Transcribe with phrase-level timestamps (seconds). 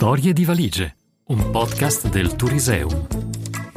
[0.00, 3.06] Storie di valigie, un podcast del Turiseum.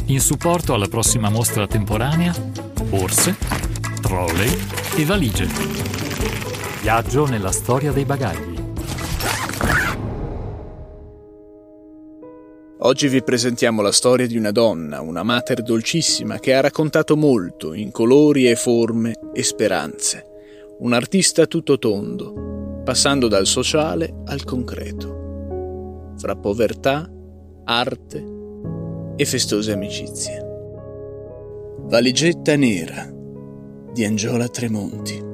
[0.06, 2.34] In supporto alla prossima mostra temporanea,
[2.88, 3.36] borse,
[4.02, 4.50] trolley
[4.96, 5.48] e valigie.
[6.82, 8.58] Viaggio nella storia dei bagagli.
[12.80, 17.74] Oggi vi presentiamo la storia di una donna, una mater dolcissima che ha raccontato molto
[17.74, 20.24] in colori e forme e speranze.
[20.80, 25.23] Un artista tutto tondo, passando dal sociale al concreto
[26.18, 27.10] fra povertà,
[27.66, 28.32] arte
[29.16, 30.52] e festose amicizie.
[31.86, 33.12] Valigetta nera
[33.92, 35.32] di Angiola Tremonti.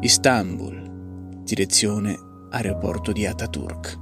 [0.00, 2.16] Istanbul, direzione
[2.50, 3.98] aeroporto di Ataturk.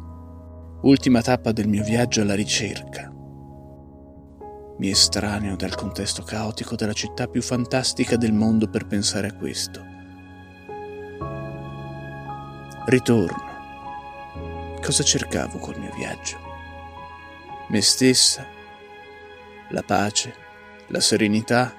[0.83, 3.13] Ultima tappa del mio viaggio alla ricerca.
[4.79, 9.85] Mi estraneo dal contesto caotico della città più fantastica del mondo per pensare a questo.
[12.87, 13.48] Ritorno
[14.89, 16.39] Cosa cercavo col mio viaggio?
[17.69, 18.47] Me stessa,
[19.69, 20.35] la pace,
[20.87, 21.77] la serenità,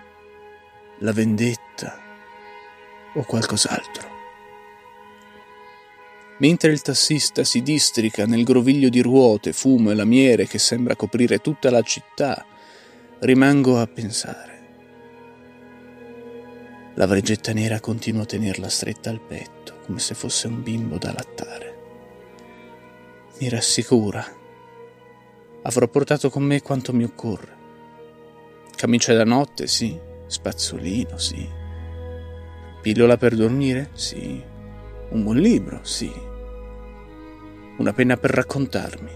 [0.99, 1.99] la vendetta
[3.15, 4.07] o qualcos'altro.
[6.37, 11.39] Mentre il tassista si districa nel groviglio di ruote, fumo e lamiere che sembra coprire
[11.39, 12.45] tutta la città,
[13.21, 14.61] rimango a pensare.
[16.93, 21.11] La valigetta nera continua a tenerla stretta al petto, come se fosse un bimbo da
[21.11, 21.68] lattare
[23.39, 24.25] mi rassicura.
[25.61, 27.57] Avrò portato con me quanto mi occorre.
[28.75, 29.97] Camicia da notte, sì.
[30.27, 31.47] Spazzolino, sì.
[32.81, 33.89] Pillola per dormire?
[33.93, 34.43] Sì.
[35.09, 35.79] Un buon libro?
[35.83, 36.11] Sì.
[37.77, 39.11] Una penna per raccontarmi?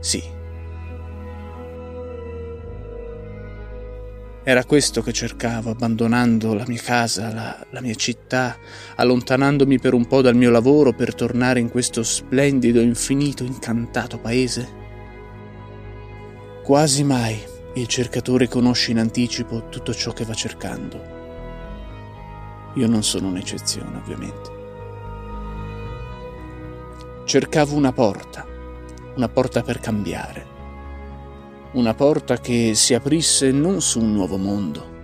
[0.00, 0.38] Sì.
[4.42, 8.56] Era questo che cercavo, abbandonando la mia casa, la, la, mia città,
[8.96, 14.78] allontanandomi per un po' dal mio lavoro per tornare in questo splendido, infinito, incantato paese?
[16.62, 17.38] Quasi mai
[17.74, 21.18] il cercatore conosce in anticipo tutto ciò che va cercando.
[22.76, 24.58] Io non sono un'eccezione, ovviamente.
[27.26, 28.46] Cercavo una porta,
[29.16, 30.49] una porta per cambiare
[31.72, 34.98] una porta che si aprisse non su un nuovo mondo.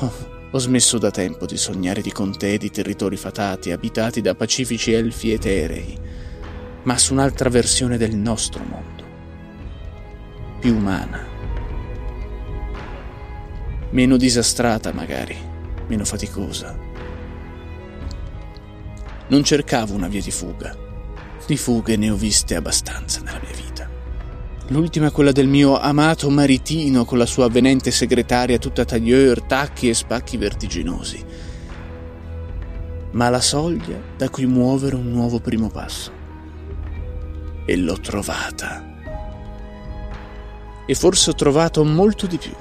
[0.00, 0.12] Oh,
[0.52, 5.32] ho smesso da tempo di sognare di contee di territori fatati abitati da pacifici elfi
[5.32, 5.98] eterei,
[6.84, 9.04] ma su un'altra versione del nostro mondo,
[10.60, 11.26] più umana,
[13.90, 15.36] meno disastrata magari,
[15.88, 16.78] meno faticosa.
[19.30, 20.76] Non cercavo una via di fuga,
[21.44, 23.67] di fughe ne ho viste abbastanza nella mia vita.
[24.70, 29.88] L'ultima è quella del mio amato maritino con la sua avvenente segretaria tutta taglieur, tacchi
[29.88, 31.24] e spacchi vertiginosi.
[33.12, 36.12] Ma la soglia da cui muovere un nuovo primo passo.
[37.64, 38.84] E l'ho trovata.
[40.86, 42.52] E forse ho trovato molto di più.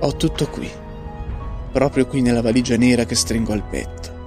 [0.00, 0.70] Ho tutto qui,
[1.72, 4.19] proprio qui nella valigia nera che stringo al petto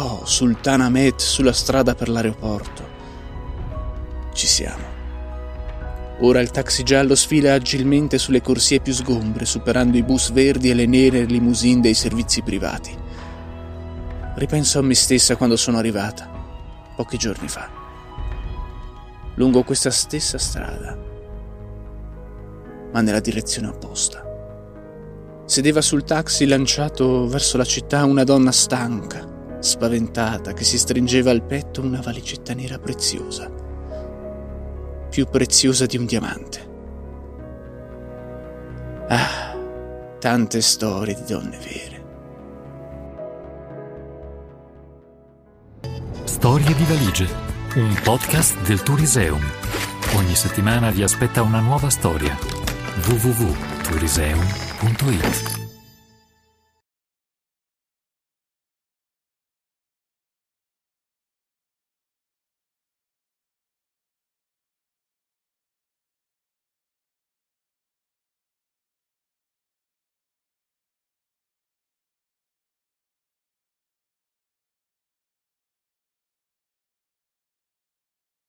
[0.00, 2.86] Oh, Sultana Ahmed sulla strada per l'aeroporto.
[4.32, 4.84] Ci siamo.
[6.20, 10.74] Ora il taxi giallo sfila agilmente sulle corsie più sgombre, superando i bus verdi e
[10.74, 12.96] le nere limousine dei servizi privati.
[14.36, 16.30] Ripenso a me stessa quando sono arrivata,
[16.94, 17.68] pochi giorni fa,
[19.34, 20.96] lungo questa stessa strada,
[22.92, 24.24] ma nella direzione opposta.
[25.44, 31.42] Sedeva sul taxi lanciato verso la città una donna stanca, spaventata, che si stringeva al
[31.42, 33.50] petto una valigetta nera preziosa,
[35.10, 36.66] più preziosa di un diamante.
[39.08, 39.56] Ah,
[40.18, 41.96] tante storie di donne vere.
[46.24, 47.28] Storie di valigie,
[47.76, 49.42] un podcast del Turiseum.
[50.16, 52.34] Ogni settimana vi aspetta una nuova storia.
[53.06, 55.67] www.turiseum.it